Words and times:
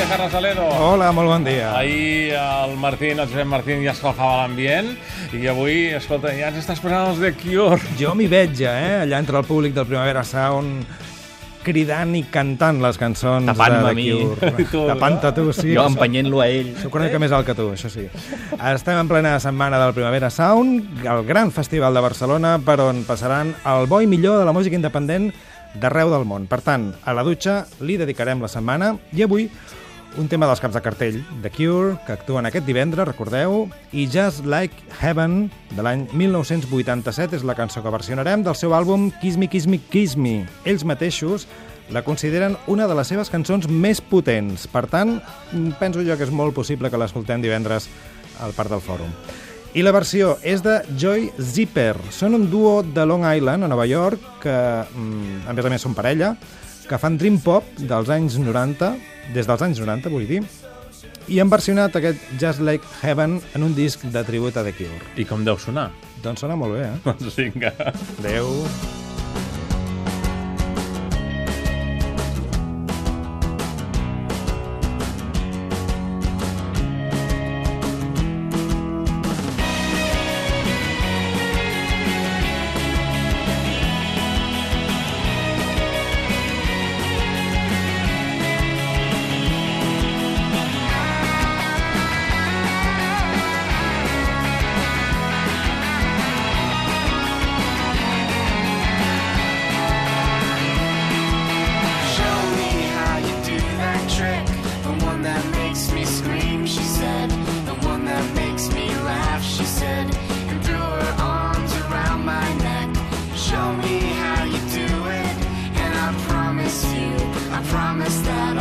Aledo. 0.00 0.64
Hola, 0.80 1.10
molt 1.12 1.28
bon 1.28 1.44
dia. 1.44 1.76
Ahir 1.76 2.32
el 2.32 2.76
Martín, 2.80 3.18
el 3.20 3.28
Josep 3.28 3.44
Martín 3.44 3.82
ja 3.84 3.92
escalfava 3.92 4.38
l'ambient 4.38 4.94
i 5.36 5.42
avui, 5.50 5.90
escolta, 5.92 6.30
ja 6.32 6.48
ens 6.48 6.62
estàs 6.62 6.80
posant 6.80 7.10
els 7.10 7.18
de 7.20 7.34
Cure. 7.36 7.76
Jo 8.00 8.14
m'hi 8.16 8.24
veig 8.30 8.54
ja, 8.62 8.72
eh? 8.80 8.94
Allà 9.02 9.18
entre 9.20 9.36
el 9.36 9.44
públic 9.44 9.74
del 9.76 9.84
Primavera 9.90 10.22
Sound 10.24 10.86
cridant 11.66 12.14
i 12.16 12.22
cantant 12.32 12.80
les 12.80 12.96
cançons 12.96 13.44
Tapant-me 13.50 13.82
de 13.84 13.90
a 13.90 13.98
mi. 13.98 14.06
The 14.08 14.22
Cure. 14.24 14.64
I 14.64 14.66
tu, 14.72 14.84
Tapant-te 14.88 15.32
tu, 15.36 15.44
sí. 15.52 15.74
Jo 15.76 15.84
empenyent-lo 15.90 16.40
a 16.40 16.46
ell. 16.48 16.70
Soc 16.80 16.96
una 16.96 17.10
mica 17.10 17.20
més 17.20 17.34
alt 17.36 17.50
que 17.50 17.56
tu, 17.58 17.68
això 17.74 17.92
sí. 17.92 18.06
Estem 18.56 19.02
en 19.02 19.10
plena 19.10 19.34
setmana 19.44 19.82
del 19.84 19.92
Primavera 19.98 20.30
Sound, 20.32 21.04
el 21.04 21.26
gran 21.28 21.52
festival 21.52 21.92
de 21.92 22.04
Barcelona, 22.06 22.54
per 22.64 22.78
on 22.86 23.04
passaran 23.04 23.52
el 23.74 23.84
bo 23.90 24.00
i 24.00 24.08
millor 24.08 24.40
de 24.40 24.48
la 24.48 24.56
música 24.56 24.80
independent 24.80 25.28
d'arreu 25.76 26.08
del 26.16 26.24
món. 26.24 26.48
Per 26.48 26.62
tant, 26.64 26.88
a 27.04 27.12
la 27.12 27.26
dutxa 27.26 27.66
li 27.84 28.00
dedicarem 28.00 28.40
la 28.40 28.48
setmana 28.48 28.94
i 29.12 29.28
avui 29.28 29.50
un 30.18 30.28
tema 30.28 30.46
dels 30.48 30.60
caps 30.60 30.74
de 30.74 30.82
cartell, 30.82 31.18
The 31.42 31.50
Cure, 31.54 31.94
que 32.06 32.14
actuen 32.14 32.48
aquest 32.48 32.66
divendres, 32.66 33.06
recordeu, 33.06 33.68
i 33.92 34.06
Just 34.10 34.44
Like 34.44 34.74
Heaven, 35.00 35.50
de 35.76 35.84
l'any 35.86 36.06
1987, 36.12 37.38
és 37.38 37.46
la 37.46 37.56
cançó 37.58 37.82
que 37.84 37.92
versionarem 37.94 38.44
del 38.46 38.58
seu 38.58 38.74
àlbum 38.74 39.10
Kiss 39.22 39.38
Me, 39.38 39.48
Kiss 39.50 39.68
Me, 39.70 39.78
Kiss 39.90 40.16
Me. 40.18 40.44
Ells 40.64 40.84
mateixos 40.84 41.46
la 41.90 42.02
consideren 42.06 42.56
una 42.70 42.86
de 42.86 42.96
les 42.98 43.10
seves 43.10 43.30
cançons 43.30 43.68
més 43.68 44.00
potents. 44.00 44.66
Per 44.70 44.86
tant, 44.90 45.18
penso 45.80 46.02
jo 46.06 46.16
que 46.16 46.26
és 46.26 46.34
molt 46.34 46.54
possible 46.54 46.90
que 46.90 46.98
l'escoltem 47.00 47.42
divendres 47.42 47.88
al 48.42 48.54
Parc 48.56 48.74
del 48.74 48.82
Fòrum. 48.84 49.14
I 49.70 49.84
la 49.86 49.92
versió 49.94 50.34
és 50.42 50.64
de 50.66 50.80
Joy 50.98 51.28
Zipper. 51.38 51.94
Són 52.10 52.34
un 52.34 52.48
duo 52.50 52.80
de 52.82 53.04
Long 53.06 53.22
Island, 53.22 53.62
a 53.62 53.70
Nova 53.70 53.86
York, 53.86 54.18
que, 54.42 54.50
mm, 54.50 55.46
a 55.46 55.52
més 55.52 55.64
a 55.64 55.70
més, 55.70 55.82
són 55.82 55.94
parella, 55.94 56.36
que 56.88 56.98
fan 57.00 57.18
dream 57.20 57.38
pop 57.42 57.66
dels 57.78 58.10
anys 58.12 58.38
90, 58.40 58.94
des 59.34 59.48
dels 59.48 59.66
anys 59.66 59.82
90, 59.82 60.12
vull 60.12 60.28
dir, 60.28 60.42
i 61.30 61.38
han 61.42 61.50
versionat 61.52 61.96
aquest 61.96 62.32
Just 62.40 62.64
Like 62.66 62.86
Heaven 63.02 63.38
en 63.54 63.66
un 63.66 63.76
disc 63.76 64.02
de 64.02 64.24
tribut 64.26 64.56
a 64.56 64.64
The 64.66 64.74
Cure. 64.76 65.12
I 65.16 65.28
com 65.28 65.44
deu 65.46 65.60
sonar? 65.60 65.90
Doncs 66.24 66.42
sona 66.44 66.58
molt 66.58 66.76
bé, 66.78 66.88
eh? 66.88 66.96
Doncs 67.06 67.38
vinga. 67.38 67.74
Adéu. 68.18 68.50
Show 68.58 68.99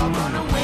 Run 0.09 0.31
gonna 0.33 0.53
win. 0.53 0.58